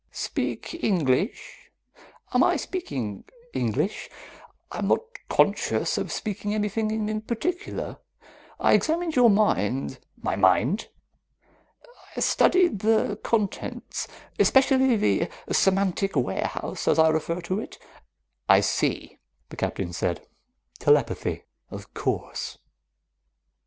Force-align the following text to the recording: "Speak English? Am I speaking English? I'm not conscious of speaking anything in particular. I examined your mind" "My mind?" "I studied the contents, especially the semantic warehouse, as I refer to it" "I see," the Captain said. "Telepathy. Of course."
"Speak 0.11 0.83
English? 0.83 1.69
Am 2.33 2.43
I 2.43 2.55
speaking 2.55 3.23
English? 3.53 4.09
I'm 4.71 4.87
not 4.87 5.01
conscious 5.29 5.95
of 5.99 6.11
speaking 6.11 6.55
anything 6.55 6.89
in 7.07 7.21
particular. 7.21 7.97
I 8.59 8.73
examined 8.73 9.15
your 9.15 9.29
mind" 9.29 9.99
"My 10.27 10.35
mind?" 10.35 10.87
"I 12.17 12.19
studied 12.19 12.79
the 12.79 13.19
contents, 13.21 14.07
especially 14.39 14.95
the 14.95 15.29
semantic 15.51 16.15
warehouse, 16.15 16.87
as 16.87 16.97
I 16.97 17.09
refer 17.09 17.39
to 17.41 17.59
it" 17.59 17.77
"I 18.49 18.59
see," 18.61 19.19
the 19.49 19.55
Captain 19.55 19.93
said. 19.93 20.25
"Telepathy. 20.79 21.43
Of 21.69 21.93
course." 21.93 22.57